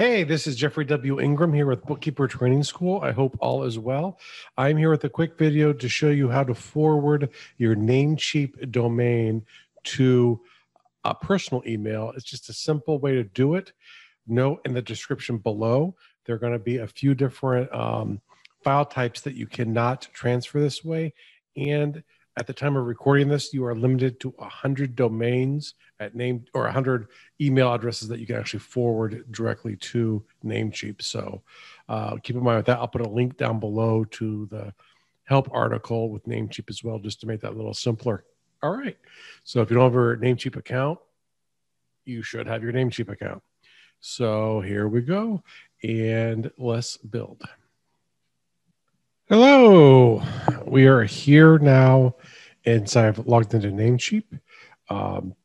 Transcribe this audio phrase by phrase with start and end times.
[0.00, 1.20] Hey, this is Jeffrey W.
[1.20, 3.02] Ingram here with Bookkeeper Training School.
[3.02, 4.18] I hope all is well.
[4.56, 9.44] I'm here with a quick video to show you how to forward your Namecheap domain
[9.84, 10.40] to
[11.04, 12.14] a personal email.
[12.16, 13.74] It's just a simple way to do it.
[14.26, 15.94] Note in the description below,
[16.24, 18.22] there are going to be a few different um,
[18.64, 21.12] file types that you cannot transfer this way.
[21.58, 22.02] And
[22.40, 26.62] at the time of recording this, you are limited to 100 domains at name or
[26.62, 27.08] 100
[27.38, 31.02] email addresses that you can actually forward directly to Namecheap.
[31.02, 31.42] So
[31.86, 32.78] uh, keep in mind with that.
[32.78, 34.72] I'll put a link down below to the
[35.24, 38.24] help article with Namecheap as well, just to make that a little simpler.
[38.62, 38.96] All right.
[39.44, 40.98] So if you don't have a Namecheap account,
[42.06, 43.42] you should have your Namecheap account.
[44.00, 45.42] So here we go.
[45.84, 47.42] And let's build.
[49.30, 50.20] Hello.
[50.66, 52.16] We are here now
[52.64, 54.24] and so I've logged into Namecheap.
[54.88, 55.36] Um,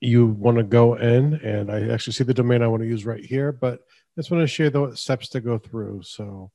[0.00, 3.04] you want to go in, and I actually see the domain I want to use
[3.04, 6.00] right here, but I just want to share the steps to go through.
[6.02, 6.50] So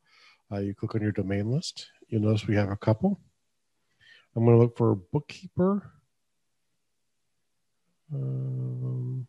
[0.52, 1.88] uh, you click on your domain list.
[2.08, 3.20] You'll notice we have a couple.
[4.36, 5.92] I'm going to look for bookkeeper.
[8.12, 9.28] Um,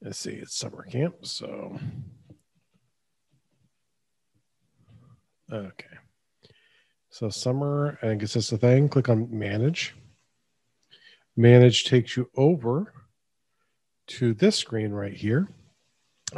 [0.00, 1.26] let's see, it's summer camp.
[1.26, 1.78] So
[5.52, 5.96] Okay.
[7.10, 8.88] So summer, I guess that's the thing.
[8.88, 9.94] Click on manage.
[11.36, 12.92] Manage takes you over
[14.08, 15.48] to this screen right here.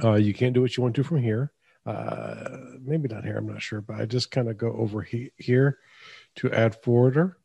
[0.02, 1.52] Uh, you can't do what you want to from here.
[1.86, 5.32] Uh, maybe not here, I'm not sure, but I just kind of go over he-
[5.36, 5.78] here
[6.36, 7.38] to add forwarder.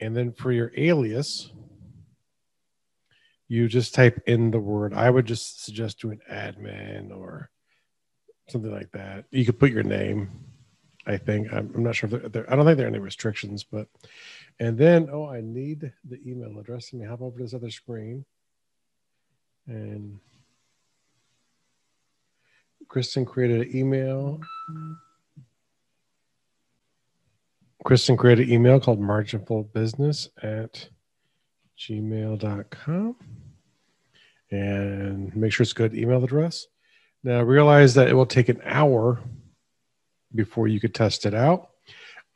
[0.00, 1.50] And then for your alias,
[3.48, 4.94] you just type in the word.
[4.94, 7.50] I would just suggest doing admin or
[8.48, 9.24] something like that.
[9.30, 10.47] You could put your name
[11.08, 13.64] I think I'm, I'm not sure if there, I don't think there are any restrictions,
[13.64, 13.88] but
[14.60, 16.92] and then oh, I need the email address.
[16.92, 18.26] Let me hop over to this other screen,
[19.66, 20.20] and
[22.88, 24.40] Kristen created an email.
[27.84, 30.88] Kristen created an email called marginful business at
[31.78, 33.16] gmail.com
[34.50, 36.66] and make sure it's a good email address.
[37.22, 39.20] Now realize that it will take an hour
[40.34, 41.70] before you could test it out.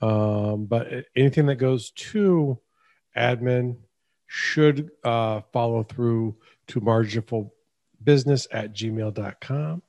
[0.00, 2.58] Um, but anything that goes to
[3.16, 3.76] admin
[4.26, 6.36] should uh, follow through
[6.68, 9.82] to marginfulbusiness at gmail.com.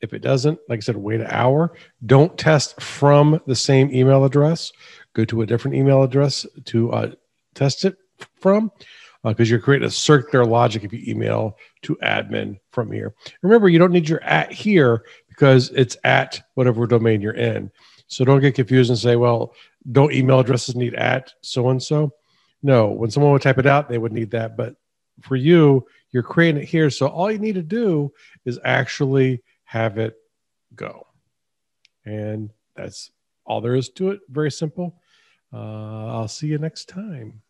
[0.00, 1.74] If it doesn't, like I said, wait an hour.
[2.06, 4.72] Don't test from the same email address.
[5.12, 7.10] Go to a different email address to uh,
[7.54, 7.96] test it
[8.40, 8.70] from
[9.24, 13.14] because uh, you're creating a circular logic if you email to admin from here.
[13.42, 15.04] Remember, you don't need your at here
[15.38, 17.70] because it's at whatever domain you're in.
[18.08, 19.54] So don't get confused and say, well,
[19.92, 22.12] don't email addresses need at so and so.
[22.60, 24.56] No, when someone would type it out, they would need that.
[24.56, 24.74] But
[25.20, 26.90] for you, you're creating it here.
[26.90, 28.12] So all you need to do
[28.44, 30.16] is actually have it
[30.74, 31.06] go.
[32.04, 33.12] And that's
[33.44, 34.20] all there is to it.
[34.28, 35.00] Very simple.
[35.52, 37.42] Uh, I'll see you next time.